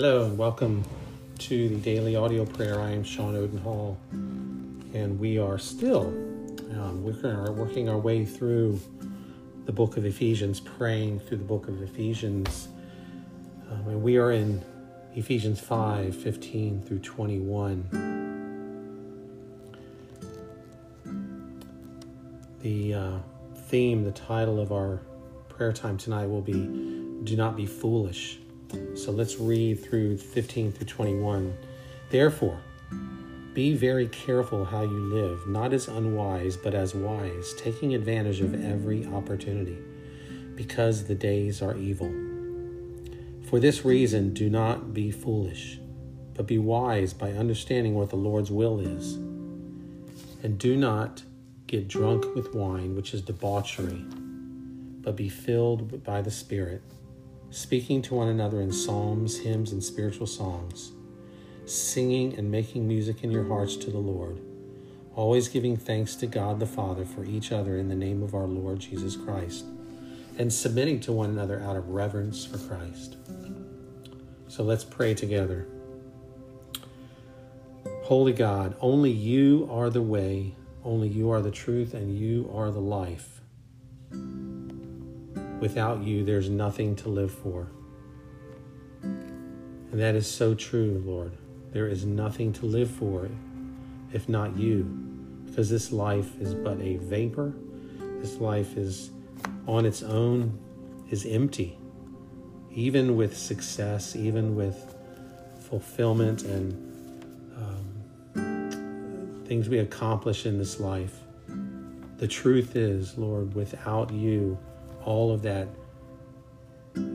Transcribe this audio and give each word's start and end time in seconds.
Hello 0.00 0.26
and 0.26 0.38
welcome 0.38 0.84
to 1.38 1.68
the 1.70 1.74
daily 1.74 2.14
audio 2.14 2.44
prayer. 2.44 2.80
I 2.80 2.92
am 2.92 3.02
Sean 3.02 3.34
Odenhall, 3.34 3.98
and 4.12 5.18
we 5.18 5.40
are 5.40 5.58
still 5.58 6.06
um, 6.70 7.02
we're 7.02 7.50
working 7.50 7.88
our 7.88 7.98
way 7.98 8.24
through 8.24 8.78
the 9.64 9.72
book 9.72 9.96
of 9.96 10.06
Ephesians, 10.06 10.60
praying 10.60 11.18
through 11.18 11.38
the 11.38 11.44
book 11.44 11.66
of 11.66 11.82
Ephesians, 11.82 12.68
um, 13.72 13.88
and 13.88 14.00
we 14.00 14.18
are 14.18 14.30
in 14.30 14.62
Ephesians 15.16 15.58
5 15.58 16.14
15 16.14 16.80
through 16.82 17.00
21. 17.00 17.88
The 22.60 22.94
uh, 22.94 23.18
theme, 23.66 24.04
the 24.04 24.12
title 24.12 24.60
of 24.60 24.70
our 24.70 25.00
prayer 25.48 25.72
time 25.72 25.98
tonight 25.98 26.26
will 26.26 26.40
be 26.40 26.52
Do 27.24 27.34
Not 27.36 27.56
Be 27.56 27.66
Foolish. 27.66 28.38
So 28.94 29.12
let's 29.12 29.38
read 29.38 29.82
through 29.82 30.18
15 30.18 30.72
through 30.72 30.86
21. 30.86 31.56
Therefore, 32.10 32.60
be 33.54 33.74
very 33.74 34.06
careful 34.08 34.64
how 34.64 34.82
you 34.82 35.00
live, 35.12 35.46
not 35.46 35.72
as 35.72 35.88
unwise, 35.88 36.56
but 36.56 36.74
as 36.74 36.94
wise, 36.94 37.54
taking 37.54 37.94
advantage 37.94 38.40
of 38.40 38.54
every 38.64 39.06
opportunity, 39.06 39.78
because 40.54 41.04
the 41.04 41.14
days 41.14 41.62
are 41.62 41.76
evil. 41.76 42.12
For 43.48 43.58
this 43.58 43.84
reason, 43.84 44.34
do 44.34 44.50
not 44.50 44.92
be 44.92 45.10
foolish, 45.10 45.78
but 46.34 46.46
be 46.46 46.58
wise 46.58 47.14
by 47.14 47.32
understanding 47.32 47.94
what 47.94 48.10
the 48.10 48.16
Lord's 48.16 48.50
will 48.50 48.78
is. 48.78 49.14
And 50.42 50.58
do 50.58 50.76
not 50.76 51.22
get 51.66 51.88
drunk 51.88 52.34
with 52.34 52.54
wine, 52.54 52.94
which 52.94 53.14
is 53.14 53.22
debauchery, 53.22 54.04
but 55.00 55.16
be 55.16 55.28
filled 55.28 56.04
by 56.04 56.20
the 56.20 56.30
Spirit 56.30 56.82
speaking 57.50 58.02
to 58.02 58.14
one 58.14 58.28
another 58.28 58.60
in 58.60 58.72
psalms, 58.72 59.38
hymns, 59.38 59.72
and 59.72 59.82
spiritual 59.82 60.26
songs, 60.26 60.92
singing 61.64 62.36
and 62.36 62.50
making 62.50 62.86
music 62.86 63.24
in 63.24 63.30
your 63.30 63.46
hearts 63.46 63.76
to 63.76 63.90
the 63.90 63.98
Lord, 63.98 64.40
always 65.14 65.48
giving 65.48 65.76
thanks 65.76 66.14
to 66.16 66.26
God 66.26 66.60
the 66.60 66.66
Father 66.66 67.04
for 67.04 67.24
each 67.24 67.50
other 67.50 67.78
in 67.78 67.88
the 67.88 67.94
name 67.94 68.22
of 68.22 68.34
our 68.34 68.46
Lord 68.46 68.80
Jesus 68.80 69.16
Christ, 69.16 69.64
and 70.38 70.52
submitting 70.52 71.00
to 71.00 71.12
one 71.12 71.30
another 71.30 71.60
out 71.62 71.76
of 71.76 71.88
reverence 71.88 72.44
for 72.44 72.58
Christ. 72.58 73.16
So 74.48 74.62
let's 74.62 74.84
pray 74.84 75.14
together. 75.14 75.66
Holy 78.04 78.32
God, 78.32 78.76
only 78.80 79.10
you 79.10 79.68
are 79.70 79.90
the 79.90 80.02
way, 80.02 80.54
only 80.84 81.08
you 81.08 81.30
are 81.30 81.42
the 81.42 81.50
truth, 81.50 81.92
and 81.92 82.16
you 82.16 82.50
are 82.54 82.70
the 82.70 82.80
life. 82.80 83.40
Without 85.60 86.02
you, 86.02 86.24
there's 86.24 86.48
nothing 86.48 86.94
to 86.96 87.08
live 87.08 87.32
for. 87.32 87.68
And 89.02 90.00
that 90.00 90.14
is 90.14 90.30
so 90.30 90.54
true, 90.54 91.02
Lord. 91.04 91.32
There 91.72 91.88
is 91.88 92.04
nothing 92.04 92.52
to 92.54 92.66
live 92.66 92.90
for 92.90 93.28
if 94.12 94.28
not 94.28 94.56
you, 94.56 94.84
because 95.46 95.68
this 95.68 95.92
life 95.92 96.40
is 96.40 96.54
but 96.54 96.80
a 96.80 96.96
vapor. 96.96 97.52
This 98.20 98.36
life 98.36 98.76
is 98.76 99.10
on 99.66 99.84
its 99.84 100.02
own, 100.02 100.58
is 101.10 101.26
empty. 101.26 101.78
Even 102.70 103.16
with 103.16 103.36
success, 103.36 104.16
even 104.16 104.56
with 104.56 104.94
fulfillment 105.60 106.42
and 106.42 106.72
um, 107.56 109.44
things 109.46 109.68
we 109.68 109.78
accomplish 109.78 110.46
in 110.46 110.58
this 110.58 110.80
life, 110.80 111.18
the 112.16 112.28
truth 112.28 112.76
is, 112.76 113.16
Lord, 113.18 113.54
without 113.54 114.12
you, 114.12 114.58
all 115.08 115.32
of 115.32 115.40
that 115.40 115.68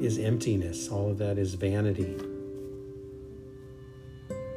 is 0.00 0.18
emptiness, 0.18 0.88
all 0.88 1.10
of 1.10 1.18
that 1.18 1.36
is 1.36 1.52
vanity. 1.52 2.16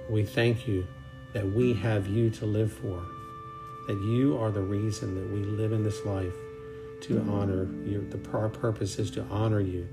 We 0.10 0.24
thank 0.24 0.66
you 0.66 0.88
that 1.34 1.46
we 1.46 1.74
have 1.74 2.08
you 2.08 2.30
to 2.30 2.46
live 2.46 2.72
for, 2.72 3.06
that 3.88 4.02
you 4.06 4.38
are 4.40 4.52
the 4.52 4.62
reason 4.62 5.16
that 5.16 5.34
we 5.34 5.44
live 5.44 5.74
in 5.74 5.84
this 5.84 6.06
life 6.06 6.34
to 7.02 7.20
honor 7.30 7.68
you. 7.84 8.08
The 8.10 8.38
our 8.38 8.48
purpose 8.48 9.00
is 9.00 9.12
to 9.12 9.24
honor 9.24 9.60
you, 9.60 9.90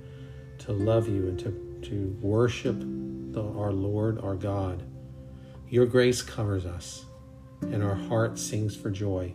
to 0.58 0.72
love 0.72 1.08
you, 1.08 1.26
and 1.26 1.38
to, 1.40 1.88
to 1.88 2.16
worship 2.20 2.76
the, 2.78 3.42
our 3.42 3.72
Lord, 3.72 4.20
our 4.20 4.36
God. 4.36 4.84
Your 5.68 5.86
grace 5.86 6.22
covers 6.22 6.64
us, 6.64 7.06
and 7.60 7.82
our 7.82 7.96
heart 7.96 8.38
sings 8.38 8.76
for 8.76 8.90
joy. 8.90 9.34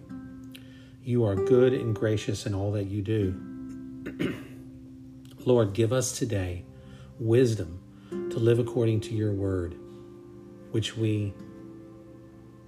You 1.04 1.26
are 1.26 1.36
good 1.36 1.74
and 1.74 1.94
gracious 1.94 2.46
in 2.46 2.56
all 2.56 2.72
that 2.72 2.86
you 2.86 3.02
do. 3.02 3.57
Lord, 5.46 5.74
give 5.74 5.92
us 5.92 6.12
today 6.12 6.66
wisdom 7.20 7.80
to 8.10 8.40
live 8.40 8.60
according 8.60 9.02
to 9.02 9.14
your 9.14 9.32
word, 9.32 9.76
which 10.72 10.96
we 10.96 11.34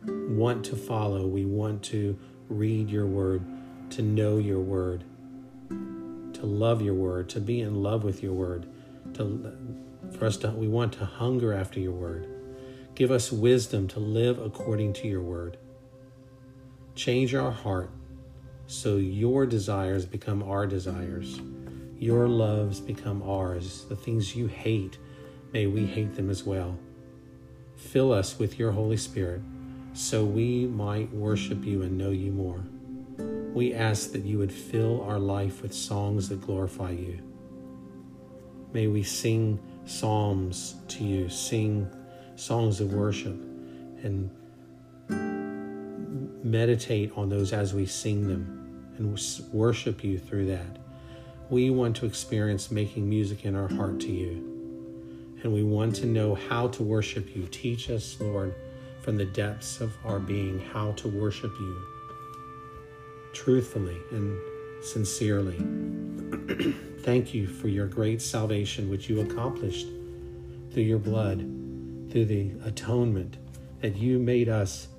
want 0.05 0.66
to 0.66 0.75
follow. 0.75 1.27
We 1.27 1.45
want 1.45 1.83
to 1.83 2.17
read 2.50 2.89
your 2.89 3.05
word, 3.05 3.44
to 3.91 4.01
know 4.01 4.38
your 4.38 4.59
word, 4.59 5.03
to 5.69 6.45
love 6.45 6.81
your 6.81 6.94
word, 6.95 7.29
to 7.29 7.39
be 7.39 7.61
in 7.61 7.83
love 7.83 8.03
with 8.03 8.23
your 8.23 8.33
word, 8.33 8.67
to 9.13 9.56
for 10.17 10.25
us 10.25 10.38
to 10.38 10.50
we 10.50 10.67
want 10.67 10.94
to 10.94 11.06
hunger 11.06 11.53
after 11.53 11.79
your 11.79 11.94
word. 11.94 12.27
Give 12.95 13.11
us 13.11 13.31
wisdom 13.31 13.88
to 13.89 14.00
live 14.00 14.39
according 14.39 14.94
to 14.94 15.07
your 15.07 15.21
word. 15.21 15.57
Change 16.95 17.33
our 17.35 17.51
heart 17.51 17.91
so 18.69 18.97
your 18.97 19.47
desires 19.47 20.06
become 20.06 20.44
our 20.44 20.68
desires. 20.68 21.41
Your 21.97 22.28
loves 22.28 22.80
become 22.80 23.24
ours. 23.24 23.85
The 23.90 23.96
things 23.96 24.35
you 24.35 24.46
hate, 24.46 25.00
may 25.52 25.66
we 25.66 25.88
hate 25.88 26.13
them 26.13 26.30
as 26.30 26.44
well. 26.44 26.78
Fill 27.75 28.13
us 28.13 28.38
with 28.38 28.59
your 28.59 28.72
Holy 28.72 28.96
Spirit 28.96 29.41
so 29.94 30.24
we 30.24 30.68
might 30.68 31.12
worship 31.12 31.66
you 31.66 31.81
and 31.81 31.97
know 31.97 32.12
you 32.12 32.31
more. 32.31 32.63
We 33.56 33.74
ask 33.74 34.12
that 34.12 34.24
you 34.24 34.38
would 34.38 34.53
fill 34.53 35.01
our 35.01 35.18
life 35.18 35.63
with 35.63 35.74
songs 35.74 36.30
that 36.30 36.40
glorify 36.40 36.91
you. 36.91 37.24
May 38.72 38.86
we 38.86 39.01
sing 39.01 39.59
psalms 39.86 40.75
to 40.90 41.03
you, 41.03 41.28
sing 41.28 41.90
songs 42.36 42.81
of 42.81 42.94
worship, 42.94 43.34
and 44.03 44.30
meditate 46.44 47.12
on 47.16 47.30
those 47.30 47.51
as 47.51 47.74
we 47.74 47.88
sing 47.88 48.28
them 48.28 48.58
and 48.99 49.19
worship 49.51 50.03
you 50.03 50.19
through 50.19 50.45
that. 50.47 50.77
We 51.49 51.71
want 51.71 51.95
to 51.97 52.05
experience 52.05 52.69
making 52.69 53.09
music 53.09 53.45
in 53.45 53.55
our 53.55 53.67
heart 53.67 53.99
to 54.01 54.11
you. 54.11 54.45
And 55.41 55.53
we 55.53 55.63
want 55.63 55.95
to 55.97 56.05
know 56.05 56.35
how 56.35 56.67
to 56.67 56.83
worship 56.83 57.35
you. 57.35 57.47
Teach 57.49 57.89
us, 57.89 58.17
Lord, 58.19 58.53
from 59.01 59.17
the 59.17 59.25
depths 59.25 59.79
of 59.79 59.93
our 60.05 60.19
being, 60.19 60.59
how 60.59 60.91
to 60.91 61.07
worship 61.07 61.51
you 61.59 61.81
truthfully 63.33 63.97
and 64.11 64.38
sincerely. 64.83 65.57
Thank 67.01 67.33
you 67.33 67.47
for 67.47 67.69
your 67.69 67.88
great 67.88 68.21
salvation, 68.21 68.89
which 68.89 69.09
you 69.09 69.21
accomplished 69.21 69.88
through 70.71 70.83
your 70.83 70.99
blood, 70.99 71.39
through 72.11 72.25
the 72.25 72.51
atonement, 72.65 73.38
that 73.81 73.95
you 73.95 74.19
made 74.19 74.49
us 74.49 74.89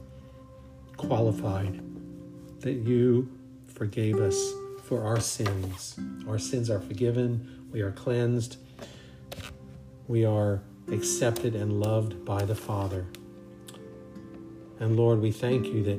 qualified, 0.97 1.81
that 2.61 2.73
you 2.73 3.31
forgave 3.81 4.21
us 4.21 4.53
for 4.83 5.03
our 5.03 5.19
sins. 5.19 5.99
Our 6.29 6.39
sins 6.39 6.69
are 6.69 6.81
forgiven, 6.81 7.67
we 7.73 7.81
are 7.81 7.93
cleansed, 7.93 8.59
we 10.07 10.27
are 10.27 10.61
accepted 10.93 11.55
and 11.55 11.81
loved 11.81 12.23
by 12.23 12.45
the 12.45 12.55
Father. 12.55 13.07
And 14.81 14.99
Lord, 14.99 15.23
we 15.23 15.33
thank 15.33 15.65
you 15.65 15.83
that 15.85 15.99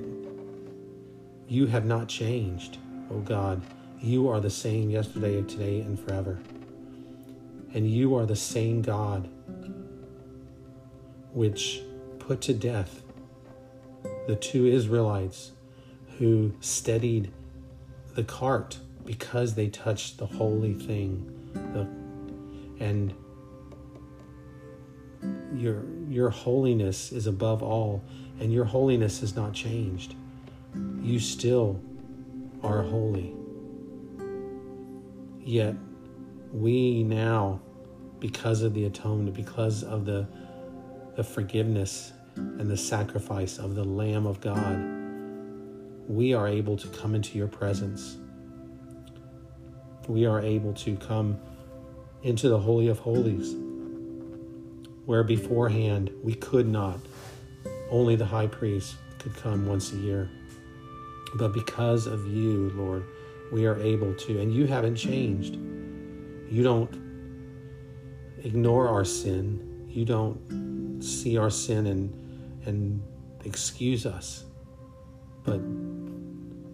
you 1.48 1.66
have 1.66 1.86
not 1.86 2.08
changed, 2.08 2.78
oh 3.10 3.18
God. 3.18 3.64
You 4.00 4.30
are 4.30 4.40
the 4.40 4.52
same 4.52 4.92
yesterday, 4.92 5.42
today, 5.42 5.82
and 5.82 6.00
forever. 6.00 6.38
And 7.74 7.90
you 7.90 8.14
are 8.16 8.28
the 8.28 8.36
same 8.36 8.84
God 8.84 9.28
which 11.34 11.82
put 12.20 12.42
to 12.42 12.54
death 12.54 13.02
the 14.28 14.36
two 14.36 14.68
Israelites 14.68 15.54
who 16.20 16.54
steadied 16.60 17.34
the 18.16 18.24
cart 18.24 18.78
because 19.06 19.56
they 19.56 19.68
touched 19.68 20.18
the 20.18 20.26
holy 20.26 20.74
thing. 20.74 21.28
The, 21.54 21.88
and 22.84 23.14
your 25.54 25.84
your 26.10 26.30
holiness 26.30 27.12
is 27.12 27.28
above 27.28 27.62
all, 27.62 28.04
and 28.40 28.52
your 28.52 28.66
holiness 28.66 29.20
has 29.22 29.36
not 29.36 29.54
changed. 29.54 30.16
You 31.02 31.20
still 31.20 31.82
are 32.64 32.82
holy. 32.82 33.34
Yet 35.40 35.76
we 36.52 37.04
now, 37.04 37.62
because 38.20 38.62
of 38.62 38.74
the 38.74 38.86
atonement, 38.86 39.36
because 39.36 39.84
of 39.84 40.06
the 40.06 40.28
the 41.16 41.24
forgiveness 41.24 42.14
and 42.36 42.70
the 42.70 42.78
sacrifice 42.78 43.58
of 43.58 43.76
the 43.76 43.84
Lamb 43.84 44.26
of 44.26 44.40
God, 44.40 45.01
we 46.12 46.34
are 46.34 46.48
able 46.48 46.76
to 46.76 46.88
come 46.90 47.16
into 47.16 47.38
your 47.38 47.48
presence. 47.48 48.18
We 50.08 50.26
are 50.26 50.42
able 50.42 50.74
to 50.74 50.98
come 50.98 51.40
into 52.22 52.50
the 52.50 52.60
Holy 52.60 52.90
of 52.90 53.00
Holies 53.00 53.56
where 55.06 55.24
beforehand 55.24 56.12
we 56.22 56.34
could 56.34 56.68
not. 56.68 57.00
Only 57.90 58.16
the 58.16 58.26
high 58.26 58.48
priest 58.48 58.96
could 59.20 59.36
come 59.36 59.66
once 59.66 59.94
a 59.94 59.98
year. 59.98 60.30
But 61.36 61.54
because 61.54 62.08
of 62.08 62.28
you, 62.28 62.72
Lord, 62.76 63.06
we 63.52 63.66
are 63.66 63.80
able 63.80 64.14
to, 64.14 64.40
and 64.40 64.54
you 64.54 64.68
haven't 64.68 64.96
changed. 64.98 65.56
You 65.56 66.64
don't 66.64 66.94
ignore 68.44 68.90
our 68.90 69.06
sin. 69.06 69.86
You 69.90 70.06
don't 70.06 71.02
see 71.02 71.38
our 71.38 71.50
sin 71.50 71.88
and 71.88 72.18
and 72.66 73.02
excuse 73.46 74.06
us. 74.06 74.46
But 75.44 75.60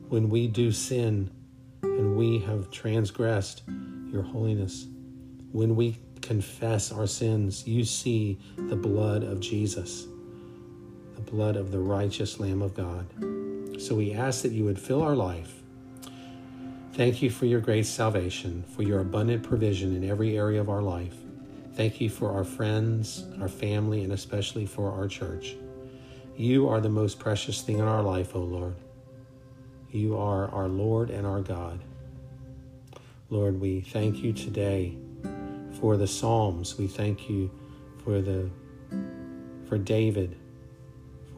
when 0.09 0.29
we 0.29 0.47
do 0.47 0.71
sin 0.71 1.29
and 1.83 2.15
we 2.15 2.39
have 2.39 2.71
transgressed 2.71 3.63
your 4.11 4.23
holiness, 4.23 4.87
when 5.51 5.75
we 5.75 5.97
confess 6.21 6.91
our 6.91 7.07
sins, 7.07 7.67
you 7.67 7.83
see 7.83 8.39
the 8.55 8.75
blood 8.75 9.23
of 9.23 9.39
Jesus, 9.39 10.07
the 11.15 11.21
blood 11.21 11.55
of 11.55 11.71
the 11.71 11.79
righteous 11.79 12.39
Lamb 12.39 12.61
of 12.61 12.73
God. 12.73 13.07
So 13.81 13.95
we 13.95 14.13
ask 14.13 14.41
that 14.41 14.51
you 14.51 14.63
would 14.65 14.79
fill 14.79 15.01
our 15.01 15.15
life. 15.15 15.61
Thank 16.93 17.21
you 17.21 17.29
for 17.29 17.45
your 17.45 17.59
great 17.59 17.85
salvation, 17.85 18.63
for 18.75 18.81
your 18.83 19.01
abundant 19.01 19.43
provision 19.43 19.95
in 19.95 20.09
every 20.09 20.37
area 20.37 20.59
of 20.59 20.69
our 20.69 20.81
life. 20.81 21.15
Thank 21.75 22.01
you 22.01 22.09
for 22.09 22.31
our 22.31 22.43
friends, 22.43 23.25
our 23.39 23.47
family, 23.47 24.03
and 24.03 24.11
especially 24.11 24.65
for 24.65 24.91
our 24.91 25.07
church. 25.07 25.55
You 26.35 26.67
are 26.69 26.81
the 26.81 26.89
most 26.89 27.19
precious 27.19 27.61
thing 27.61 27.77
in 27.77 27.85
our 27.85 28.01
life, 28.01 28.35
O 28.35 28.39
Lord. 28.39 28.75
You 29.91 30.17
are 30.17 30.49
our 30.49 30.67
Lord 30.67 31.09
and 31.09 31.25
our 31.25 31.41
God. 31.41 31.79
Lord, 33.29 33.59
we 33.59 33.81
thank 33.81 34.17
you 34.17 34.33
today 34.33 34.97
for 35.79 35.97
the 35.97 36.07
Psalms. 36.07 36.77
We 36.77 36.87
thank 36.87 37.29
you 37.29 37.49
for 38.03 38.21
the 38.21 38.49
for 39.67 39.77
David 39.77 40.37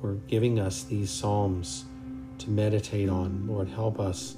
for 0.02 0.14
giving 0.28 0.60
us 0.60 0.84
these 0.84 1.10
Psalms 1.10 1.86
to 2.40 2.50
meditate 2.50 3.10
on. 3.10 3.48
Lord, 3.48 3.68
help 3.68 4.00
us 4.00 4.36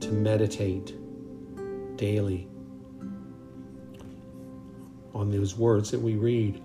to 0.00 0.10
meditate 0.10 0.94
daily 1.96 2.48
on 5.14 5.30
those 5.30 5.56
words 5.56 5.90
that 5.90 6.00
we 6.00 6.16
read 6.16 6.60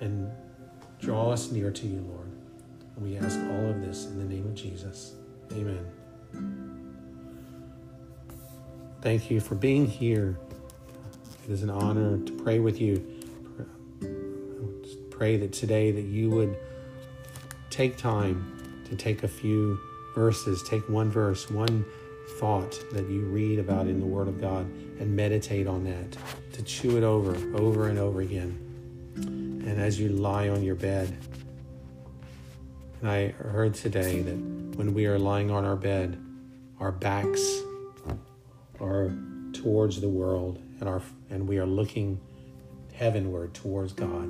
and 0.00 0.30
draw 1.00 1.30
us 1.30 1.50
near 1.50 1.70
to 1.70 1.86
you, 1.86 2.00
Lord. 2.00 2.23
We 2.98 3.16
ask 3.16 3.38
all 3.38 3.70
of 3.70 3.80
this 3.80 4.06
in 4.06 4.18
the 4.18 4.24
name 4.24 4.46
of 4.46 4.54
Jesus. 4.54 5.14
Amen. 5.52 5.84
Thank 9.00 9.30
you 9.30 9.40
for 9.40 9.54
being 9.54 9.86
here. 9.86 10.38
It 11.44 11.50
is 11.52 11.62
an 11.62 11.70
honor 11.70 12.18
to 12.18 12.32
pray 12.42 12.58
with 12.58 12.80
you. 12.80 13.04
Pray 15.10 15.36
that 15.36 15.52
today 15.52 15.90
that 15.90 16.02
you 16.02 16.30
would 16.30 16.56
take 17.70 17.96
time 17.96 18.82
to 18.88 18.96
take 18.96 19.22
a 19.22 19.28
few 19.28 19.78
verses, 20.14 20.62
take 20.62 20.88
one 20.88 21.10
verse, 21.10 21.50
one 21.50 21.84
thought 22.38 22.78
that 22.92 23.08
you 23.08 23.20
read 23.26 23.58
about 23.58 23.86
in 23.86 24.00
the 24.00 24.06
Word 24.06 24.28
of 24.28 24.40
God 24.40 24.64
and 24.98 25.14
meditate 25.14 25.66
on 25.66 25.84
that, 25.84 26.16
to 26.52 26.62
chew 26.62 26.96
it 26.96 27.04
over, 27.04 27.34
over 27.56 27.88
and 27.88 27.98
over 27.98 28.22
again. 28.22 28.58
And 29.16 29.80
as 29.80 30.00
you 30.00 30.08
lie 30.08 30.48
on 30.48 30.62
your 30.62 30.74
bed, 30.74 31.16
I 33.08 33.28
heard 33.28 33.74
today 33.74 34.22
that 34.22 34.36
when 34.76 34.94
we 34.94 35.06
are 35.06 35.18
lying 35.18 35.50
on 35.50 35.64
our 35.64 35.76
bed, 35.76 36.18
our 36.80 36.92
backs 36.92 37.60
are 38.80 39.12
towards 39.52 40.00
the 40.00 40.08
world 40.08 40.60
and 40.80 40.88
our 40.88 41.02
and 41.30 41.46
we 41.48 41.58
are 41.58 41.66
looking 41.66 42.20
heavenward 42.92 43.54
towards 43.54 43.92
God. 43.92 44.28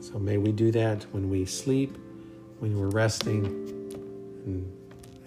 So 0.00 0.18
may 0.18 0.38
we 0.38 0.52
do 0.52 0.70
that 0.72 1.04
when 1.12 1.28
we 1.28 1.44
sleep, 1.44 1.96
when 2.60 2.78
we're 2.78 2.88
resting, 2.88 3.44
and 4.46 4.72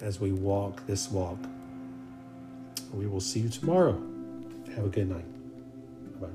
as 0.00 0.18
we 0.20 0.32
walk 0.32 0.86
this 0.86 1.10
walk. 1.10 1.38
We 2.92 3.06
will 3.06 3.20
see 3.20 3.40
you 3.40 3.48
tomorrow. 3.48 4.00
Have 4.74 4.84
a 4.84 4.88
good 4.88 5.08
night. 5.08 5.24
Bye. 6.20 6.28